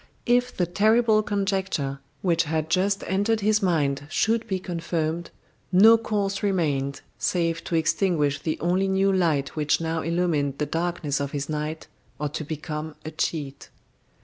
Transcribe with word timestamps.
If 0.25 0.57
the 0.57 0.65
terrible 0.65 1.21
conjecture 1.21 1.99
which 2.23 2.45
had 2.45 2.71
just 2.71 3.03
entered 3.05 3.41
his 3.41 3.61
mind 3.61 4.07
should 4.09 4.47
be 4.47 4.57
confirmed, 4.57 5.29
no 5.71 5.95
course 5.95 6.41
remained 6.41 7.01
save 7.19 7.63
to 7.65 7.75
extinguish 7.75 8.41
the 8.41 8.59
only 8.61 8.87
new 8.87 9.13
light 9.13 9.55
which 9.55 9.79
now 9.79 10.01
illumined 10.01 10.57
the 10.57 10.65
darkness 10.65 11.19
of 11.19 11.33
his 11.33 11.49
night, 11.49 11.85
or 12.17 12.29
to 12.29 12.43
become 12.43 12.95
a 13.05 13.11
cheat. 13.11 13.69